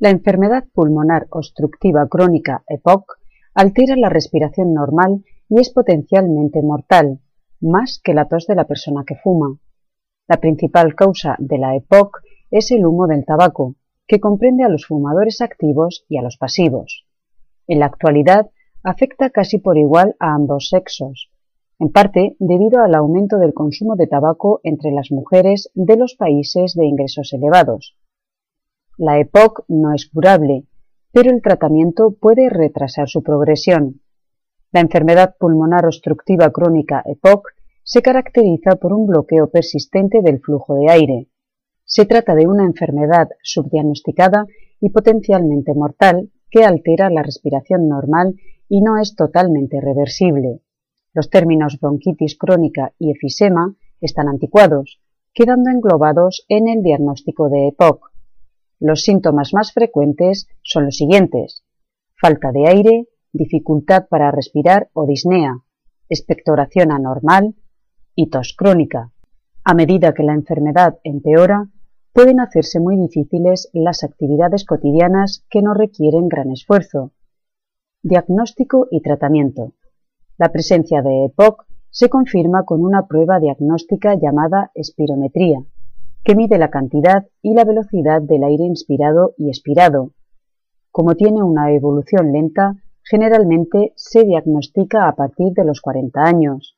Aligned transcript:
La 0.00 0.08
enfermedad 0.08 0.64
pulmonar 0.72 1.26
obstructiva 1.28 2.08
crónica 2.08 2.64
EPOC 2.66 3.18
altera 3.52 3.96
la 3.96 4.08
respiración 4.08 4.72
normal 4.72 5.26
y 5.50 5.60
es 5.60 5.68
potencialmente 5.68 6.62
mortal, 6.62 7.20
más 7.60 8.00
que 8.02 8.14
la 8.14 8.26
tos 8.26 8.46
de 8.46 8.54
la 8.54 8.66
persona 8.66 9.04
que 9.06 9.16
fuma. 9.16 9.58
La 10.26 10.38
principal 10.38 10.94
causa 10.94 11.36
de 11.38 11.58
la 11.58 11.76
EPOC 11.76 12.22
es 12.50 12.70
el 12.70 12.86
humo 12.86 13.08
del 13.08 13.26
tabaco, 13.26 13.74
que 14.06 14.20
comprende 14.20 14.64
a 14.64 14.70
los 14.70 14.86
fumadores 14.86 15.42
activos 15.42 16.06
y 16.08 16.16
a 16.16 16.22
los 16.22 16.38
pasivos. 16.38 17.04
En 17.66 17.80
la 17.80 17.86
actualidad 17.86 18.48
afecta 18.82 19.28
casi 19.28 19.58
por 19.58 19.76
igual 19.76 20.16
a 20.18 20.32
ambos 20.32 20.70
sexos, 20.70 21.30
en 21.78 21.92
parte 21.92 22.36
debido 22.38 22.82
al 22.82 22.94
aumento 22.94 23.36
del 23.36 23.52
consumo 23.52 23.96
de 23.96 24.06
tabaco 24.06 24.60
entre 24.62 24.92
las 24.92 25.10
mujeres 25.10 25.70
de 25.74 25.98
los 25.98 26.14
países 26.14 26.72
de 26.72 26.86
ingresos 26.86 27.34
elevados. 27.34 27.99
La 29.02 29.18
EPOC 29.18 29.64
no 29.68 29.94
es 29.94 30.10
curable, 30.10 30.66
pero 31.10 31.30
el 31.30 31.40
tratamiento 31.40 32.10
puede 32.20 32.50
retrasar 32.50 33.08
su 33.08 33.22
progresión. 33.22 34.02
La 34.72 34.80
enfermedad 34.80 35.36
pulmonar 35.40 35.86
obstructiva 35.86 36.50
crónica 36.50 37.02
EPOC 37.06 37.48
se 37.82 38.02
caracteriza 38.02 38.76
por 38.76 38.92
un 38.92 39.06
bloqueo 39.06 39.48
persistente 39.48 40.20
del 40.20 40.40
flujo 40.40 40.74
de 40.74 40.90
aire. 40.90 41.28
Se 41.86 42.04
trata 42.04 42.34
de 42.34 42.46
una 42.46 42.66
enfermedad 42.66 43.30
subdiagnosticada 43.42 44.44
y 44.82 44.90
potencialmente 44.90 45.72
mortal 45.72 46.30
que 46.50 46.64
altera 46.64 47.08
la 47.08 47.22
respiración 47.22 47.88
normal 47.88 48.34
y 48.68 48.82
no 48.82 48.98
es 48.98 49.16
totalmente 49.16 49.80
reversible. 49.80 50.60
Los 51.14 51.30
términos 51.30 51.78
bronquitis 51.80 52.36
crónica 52.36 52.92
y 52.98 53.12
efisema 53.12 53.74
están 54.02 54.28
anticuados, 54.28 55.00
quedando 55.32 55.70
englobados 55.70 56.44
en 56.50 56.68
el 56.68 56.82
diagnóstico 56.82 57.48
de 57.48 57.68
EPOC. 57.68 58.09
Los 58.80 59.02
síntomas 59.02 59.52
más 59.52 59.72
frecuentes 59.72 60.48
son 60.62 60.86
los 60.86 60.96
siguientes. 60.96 61.62
Falta 62.18 62.50
de 62.50 62.66
aire, 62.66 63.08
dificultad 63.30 64.08
para 64.08 64.30
respirar 64.30 64.88
o 64.94 65.06
disnea, 65.06 65.58
expectoración 66.08 66.90
anormal 66.90 67.54
y 68.14 68.30
tos 68.30 68.54
crónica. 68.56 69.12
A 69.64 69.74
medida 69.74 70.14
que 70.14 70.22
la 70.22 70.32
enfermedad 70.32 70.98
empeora, 71.04 71.68
pueden 72.14 72.40
hacerse 72.40 72.80
muy 72.80 72.96
difíciles 72.96 73.68
las 73.74 74.02
actividades 74.02 74.64
cotidianas 74.64 75.44
que 75.50 75.60
no 75.60 75.74
requieren 75.74 76.28
gran 76.28 76.50
esfuerzo. 76.50 77.12
Diagnóstico 78.02 78.88
y 78.90 79.02
tratamiento. 79.02 79.74
La 80.38 80.50
presencia 80.50 81.02
de 81.02 81.26
EPOC 81.26 81.66
se 81.90 82.08
confirma 82.08 82.64
con 82.64 82.82
una 82.82 83.06
prueba 83.06 83.38
diagnóstica 83.40 84.14
llamada 84.14 84.70
espirometría, 84.74 85.62
que 86.24 86.34
mide 86.34 86.58
la 86.58 86.70
cantidad 86.70 87.26
y 87.42 87.54
la 87.54 87.64
velocidad 87.64 88.20
del 88.20 88.44
aire 88.44 88.64
inspirado 88.64 89.34
y 89.38 89.48
expirado. 89.48 90.12
Como 90.90 91.14
tiene 91.14 91.42
una 91.42 91.72
evolución 91.72 92.32
lenta, 92.32 92.74
generalmente 93.02 93.92
se 93.96 94.24
diagnostica 94.24 95.08
a 95.08 95.14
partir 95.14 95.52
de 95.52 95.64
los 95.64 95.80
40 95.80 96.22
años. 96.22 96.76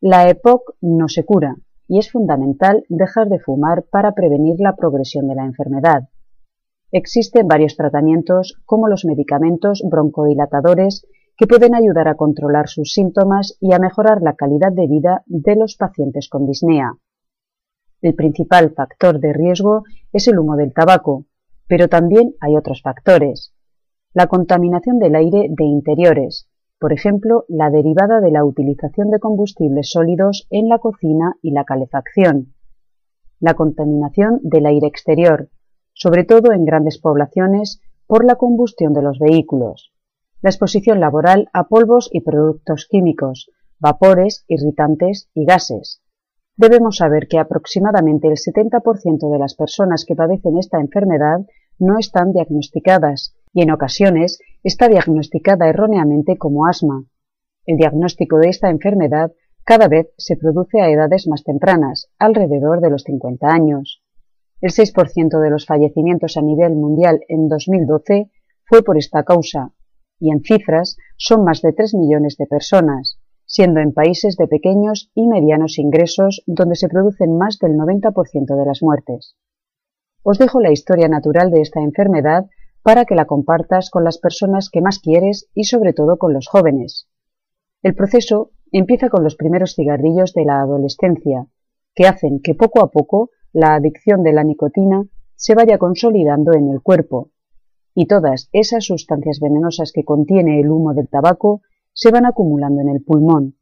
La 0.00 0.28
EPOC 0.28 0.76
no 0.80 1.08
se 1.08 1.24
cura 1.24 1.56
y 1.88 1.98
es 1.98 2.10
fundamental 2.10 2.84
dejar 2.88 3.28
de 3.28 3.40
fumar 3.40 3.84
para 3.90 4.12
prevenir 4.12 4.56
la 4.58 4.76
progresión 4.76 5.28
de 5.28 5.34
la 5.34 5.44
enfermedad. 5.44 6.08
Existen 6.92 7.48
varios 7.48 7.76
tratamientos 7.76 8.60
como 8.64 8.88
los 8.88 9.04
medicamentos 9.04 9.82
broncodilatadores 9.88 11.06
que 11.36 11.46
pueden 11.46 11.74
ayudar 11.74 12.06
a 12.08 12.14
controlar 12.14 12.68
sus 12.68 12.92
síntomas 12.92 13.56
y 13.60 13.72
a 13.72 13.78
mejorar 13.78 14.22
la 14.22 14.34
calidad 14.34 14.72
de 14.72 14.86
vida 14.86 15.22
de 15.26 15.56
los 15.56 15.76
pacientes 15.76 16.28
con 16.28 16.46
disnea. 16.46 16.92
El 18.04 18.14
principal 18.14 18.74
factor 18.74 19.18
de 19.18 19.32
riesgo 19.32 19.84
es 20.12 20.28
el 20.28 20.38
humo 20.38 20.56
del 20.56 20.74
tabaco, 20.74 21.24
pero 21.66 21.88
también 21.88 22.34
hay 22.38 22.54
otros 22.54 22.82
factores. 22.82 23.54
La 24.12 24.26
contaminación 24.26 24.98
del 24.98 25.14
aire 25.14 25.46
de 25.48 25.64
interiores, 25.64 26.46
por 26.78 26.92
ejemplo, 26.92 27.46
la 27.48 27.70
derivada 27.70 28.20
de 28.20 28.30
la 28.30 28.44
utilización 28.44 29.10
de 29.10 29.18
combustibles 29.18 29.90
sólidos 29.90 30.46
en 30.50 30.68
la 30.68 30.78
cocina 30.80 31.36
y 31.40 31.52
la 31.52 31.64
calefacción. 31.64 32.52
La 33.40 33.54
contaminación 33.54 34.38
del 34.42 34.66
aire 34.66 34.86
exterior, 34.86 35.48
sobre 35.94 36.24
todo 36.24 36.52
en 36.52 36.66
grandes 36.66 36.98
poblaciones 36.98 37.80
por 38.06 38.26
la 38.26 38.34
combustión 38.34 38.92
de 38.92 39.00
los 39.00 39.18
vehículos 39.18 39.94
la 40.44 40.50
exposición 40.50 41.00
laboral 41.00 41.48
a 41.54 41.68
polvos 41.68 42.10
y 42.12 42.20
productos 42.20 42.86
químicos, 42.86 43.50
vapores, 43.78 44.44
irritantes 44.46 45.30
y 45.32 45.46
gases. 45.46 46.02
Debemos 46.56 46.98
saber 46.98 47.26
que 47.26 47.38
aproximadamente 47.38 48.28
el 48.28 48.34
70% 48.34 49.30
de 49.30 49.38
las 49.38 49.54
personas 49.54 50.04
que 50.06 50.14
padecen 50.14 50.56
esta 50.58 50.80
enfermedad 50.80 51.40
no 51.78 51.98
están 51.98 52.32
diagnosticadas 52.32 53.34
y 53.52 53.62
en 53.62 53.72
ocasiones 53.72 54.38
está 54.62 54.88
diagnosticada 54.88 55.68
erróneamente 55.68 56.38
como 56.38 56.66
asma. 56.66 57.04
El 57.66 57.76
diagnóstico 57.76 58.38
de 58.38 58.50
esta 58.50 58.70
enfermedad 58.70 59.32
cada 59.64 59.88
vez 59.88 60.12
se 60.16 60.36
produce 60.36 60.80
a 60.80 60.90
edades 60.90 61.26
más 61.26 61.42
tempranas, 61.42 62.10
alrededor 62.18 62.80
de 62.80 62.90
los 62.90 63.02
50 63.02 63.48
años. 63.48 64.02
El 64.60 64.70
6% 64.70 65.40
de 65.40 65.50
los 65.50 65.66
fallecimientos 65.66 66.36
a 66.36 66.42
nivel 66.42 66.74
mundial 66.74 67.20
en 67.28 67.48
2012 67.48 68.30
fue 68.64 68.82
por 68.82 68.96
esta 68.96 69.24
causa, 69.24 69.72
y 70.20 70.30
en 70.30 70.42
cifras 70.42 70.96
son 71.16 71.44
más 71.44 71.62
de 71.62 71.72
3 71.72 71.94
millones 71.94 72.36
de 72.38 72.46
personas, 72.46 73.18
siendo 73.54 73.78
en 73.78 73.92
países 73.92 74.36
de 74.36 74.48
pequeños 74.48 75.12
y 75.14 75.28
medianos 75.28 75.78
ingresos 75.78 76.42
donde 76.44 76.74
se 76.74 76.88
producen 76.88 77.38
más 77.38 77.60
del 77.60 77.76
90% 77.76 78.56
de 78.58 78.66
las 78.66 78.82
muertes. 78.82 79.36
Os 80.24 80.40
dejo 80.40 80.60
la 80.60 80.72
historia 80.72 81.06
natural 81.06 81.52
de 81.52 81.60
esta 81.60 81.80
enfermedad 81.80 82.46
para 82.82 83.04
que 83.04 83.14
la 83.14 83.26
compartas 83.26 83.90
con 83.90 84.02
las 84.02 84.18
personas 84.18 84.70
que 84.72 84.80
más 84.80 84.98
quieres 84.98 85.48
y 85.54 85.64
sobre 85.64 85.92
todo 85.92 86.16
con 86.16 86.32
los 86.32 86.48
jóvenes. 86.48 87.06
El 87.84 87.94
proceso 87.94 88.50
empieza 88.72 89.08
con 89.08 89.22
los 89.22 89.36
primeros 89.36 89.76
cigarrillos 89.76 90.34
de 90.34 90.46
la 90.46 90.60
adolescencia, 90.60 91.46
que 91.94 92.08
hacen 92.08 92.40
que 92.40 92.56
poco 92.56 92.84
a 92.84 92.90
poco 92.90 93.30
la 93.52 93.76
adicción 93.76 94.24
de 94.24 94.32
la 94.32 94.42
nicotina 94.42 95.04
se 95.36 95.54
vaya 95.54 95.78
consolidando 95.78 96.54
en 96.54 96.70
el 96.70 96.82
cuerpo 96.82 97.30
y 97.94 98.06
todas 98.06 98.48
esas 98.50 98.86
sustancias 98.86 99.38
venenosas 99.38 99.92
que 99.92 100.02
contiene 100.02 100.58
el 100.58 100.72
humo 100.72 100.92
del 100.92 101.08
tabaco 101.08 101.62
se 101.94 102.10
van 102.10 102.26
acumulando 102.26 102.82
en 102.82 102.90
el 102.90 103.02
pulmón. 103.02 103.56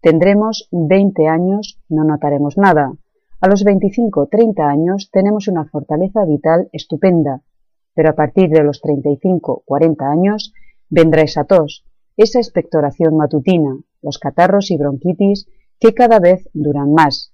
Tendremos 0.00 0.68
20 0.72 1.28
años, 1.28 1.80
no 1.88 2.04
notaremos 2.04 2.58
nada. 2.58 2.92
A 3.40 3.48
los 3.48 3.64
25 3.64 4.28
30 4.28 4.68
años 4.68 5.10
tenemos 5.12 5.48
una 5.48 5.66
fortaleza 5.66 6.24
vital 6.24 6.68
estupenda, 6.72 7.42
pero 7.94 8.10
a 8.10 8.14
partir 8.14 8.50
de 8.50 8.64
los 8.64 8.80
35 8.80 9.62
40 9.64 10.10
años 10.10 10.52
vendrá 10.88 11.22
esa 11.22 11.44
tos, 11.44 11.84
esa 12.16 12.38
expectoración 12.38 13.16
matutina, 13.16 13.78
los 14.02 14.18
catarros 14.18 14.70
y 14.70 14.76
bronquitis 14.76 15.46
que 15.78 15.94
cada 15.94 16.18
vez 16.20 16.48
duran 16.54 16.92
más. 16.92 17.32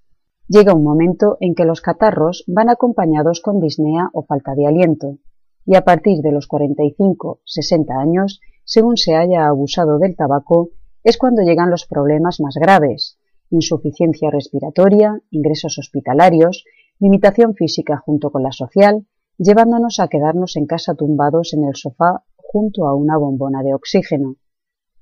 Llega 0.49 0.75
un 0.75 0.82
momento 0.82 1.37
en 1.41 1.54
que 1.54 1.65
los 1.65 1.81
catarros 1.81 2.44
van 2.49 2.70
acompañados 2.70 3.41
con 3.41 3.60
disnea 3.60 4.10
o 4.12 4.25
falta 4.25 4.54
de 4.54 4.66
aliento 4.66 5.19
y 5.65 5.76
a 5.76 5.82
partir 5.82 6.19
de 6.22 6.32
los 6.32 6.49
45-60 6.49 8.00
años, 8.00 8.41
según 8.70 8.97
se 8.97 9.16
haya 9.16 9.48
abusado 9.48 9.98
del 9.98 10.14
tabaco, 10.14 10.70
es 11.03 11.19
cuando 11.19 11.42
llegan 11.42 11.70
los 11.70 11.86
problemas 11.86 12.38
más 12.38 12.54
graves, 12.54 13.19
insuficiencia 13.50 14.31
respiratoria, 14.31 15.20
ingresos 15.31 15.76
hospitalarios, 15.76 16.64
limitación 17.00 17.56
física 17.56 17.97
junto 17.97 18.31
con 18.31 18.44
la 18.44 18.53
social, 18.53 19.08
llevándonos 19.38 19.98
a 19.98 20.06
quedarnos 20.06 20.54
en 20.54 20.66
casa 20.66 20.94
tumbados 20.94 21.53
en 21.53 21.64
el 21.64 21.75
sofá 21.75 22.22
junto 22.36 22.86
a 22.86 22.94
una 22.94 23.16
bombona 23.16 23.64
de 23.64 23.75
oxígeno. 23.75 24.36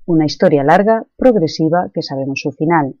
Una 0.07 0.25
historia 0.25 0.63
larga, 0.63 1.05
progresiva, 1.15 1.91
que 1.93 2.01
sabemos 2.01 2.39
su 2.41 2.51
final. 2.51 2.95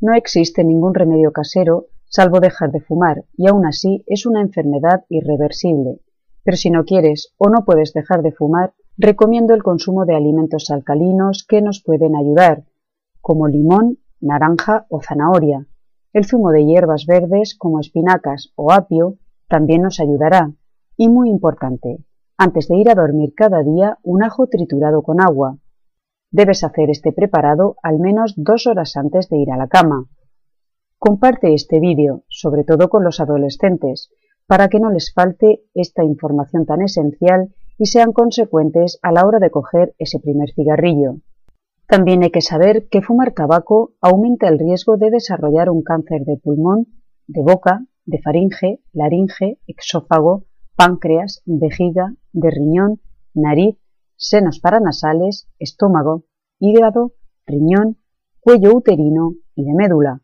No 0.00 0.14
existe 0.14 0.64
ningún 0.64 0.94
remedio 0.94 1.30
casero 1.30 1.86
salvo 2.06 2.40
dejar 2.40 2.72
de 2.72 2.80
fumar, 2.80 3.26
y 3.36 3.46
aún 3.46 3.64
así 3.64 4.02
es 4.08 4.26
una 4.26 4.40
enfermedad 4.40 5.04
irreversible, 5.08 6.00
pero 6.42 6.56
si 6.56 6.68
no 6.68 6.84
quieres 6.84 7.32
o 7.38 7.48
no 7.48 7.64
puedes 7.64 7.92
dejar 7.92 8.22
de 8.22 8.32
fumar, 8.32 8.74
recomiendo 9.00 9.54
el 9.54 9.62
consumo 9.62 10.04
de 10.04 10.14
alimentos 10.14 10.70
alcalinos 10.70 11.46
que 11.48 11.62
nos 11.62 11.82
pueden 11.82 12.14
ayudar, 12.14 12.64
como 13.22 13.48
limón, 13.48 13.98
naranja 14.20 14.84
o 14.90 15.00
zanahoria. 15.00 15.66
El 16.12 16.26
zumo 16.26 16.50
de 16.50 16.66
hierbas 16.66 17.06
verdes 17.06 17.56
como 17.56 17.80
espinacas 17.80 18.52
o 18.56 18.72
apio 18.72 19.16
también 19.48 19.82
nos 19.82 20.00
ayudará. 20.00 20.52
Y 20.98 21.08
muy 21.08 21.30
importante, 21.30 22.04
antes 22.36 22.68
de 22.68 22.76
ir 22.76 22.90
a 22.90 22.94
dormir 22.94 23.32
cada 23.34 23.62
día, 23.62 23.98
un 24.02 24.22
ajo 24.22 24.48
triturado 24.48 25.02
con 25.02 25.22
agua. 25.22 25.56
Debes 26.30 26.62
hacer 26.62 26.90
este 26.90 27.12
preparado 27.12 27.76
al 27.82 28.00
menos 28.00 28.34
dos 28.36 28.66
horas 28.66 28.98
antes 28.98 29.30
de 29.30 29.38
ir 29.38 29.50
a 29.50 29.56
la 29.56 29.68
cama. 29.68 30.08
Comparte 30.98 31.54
este 31.54 31.80
vídeo, 31.80 32.24
sobre 32.28 32.64
todo 32.64 32.90
con 32.90 33.02
los 33.02 33.18
adolescentes, 33.18 34.10
para 34.46 34.68
que 34.68 34.78
no 34.78 34.90
les 34.90 35.14
falte 35.14 35.62
esta 35.72 36.04
información 36.04 36.66
tan 36.66 36.82
esencial 36.82 37.54
y 37.80 37.86
sean 37.86 38.12
consecuentes 38.12 38.98
a 39.00 39.10
la 39.10 39.26
hora 39.26 39.38
de 39.38 39.50
coger 39.50 39.94
ese 39.98 40.20
primer 40.20 40.50
cigarrillo. 40.52 41.14
También 41.86 42.22
hay 42.22 42.30
que 42.30 42.42
saber 42.42 42.88
que 42.90 43.00
fumar 43.00 43.32
tabaco 43.32 43.94
aumenta 44.02 44.48
el 44.48 44.58
riesgo 44.58 44.98
de 44.98 45.10
desarrollar 45.10 45.70
un 45.70 45.82
cáncer 45.82 46.26
de 46.26 46.36
pulmón, 46.36 46.88
de 47.26 47.42
boca, 47.42 47.86
de 48.04 48.20
faringe, 48.20 48.80
laringe, 48.92 49.60
exófago, 49.66 50.44
páncreas, 50.76 51.40
vejiga, 51.46 52.14
de 52.34 52.50
riñón, 52.50 53.00
nariz, 53.32 53.78
senos 54.16 54.60
paranasales, 54.60 55.48
estómago, 55.58 56.26
hígado, 56.58 57.14
riñón, 57.46 57.96
cuello 58.40 58.76
uterino 58.76 59.36
y 59.54 59.64
de 59.64 59.72
médula. 59.72 60.20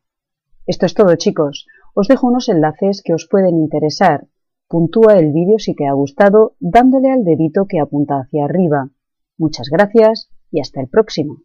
Esto 0.66 0.84
es 0.84 0.92
todo 0.92 1.16
chicos. 1.16 1.66
Os 1.94 2.06
dejo 2.06 2.26
unos 2.26 2.50
enlaces 2.50 3.00
que 3.02 3.14
os 3.14 3.26
pueden 3.26 3.56
interesar. 3.56 4.26
Puntúa 4.68 5.14
el 5.14 5.32
vídeo 5.32 5.58
si 5.58 5.74
te 5.74 5.86
ha 5.86 5.92
gustado 5.92 6.56
dándole 6.58 7.12
al 7.12 7.22
dedito 7.22 7.66
que 7.68 7.78
apunta 7.78 8.16
hacia 8.20 8.44
arriba. 8.44 8.90
Muchas 9.38 9.68
gracias 9.70 10.28
y 10.50 10.60
hasta 10.60 10.80
el 10.80 10.88
próximo. 10.88 11.36